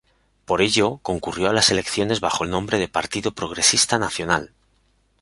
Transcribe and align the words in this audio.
Por 0.45 0.63
ello, 0.63 0.97
concurrió 1.03 1.51
a 1.51 1.53
las 1.53 1.69
elecciones 1.69 2.21
bajo 2.21 2.43
el 2.43 2.49
nombre 2.49 2.79
de 2.79 2.87
Partido 2.87 3.33
Progresista 3.35 3.99
Nacional. 3.99 4.51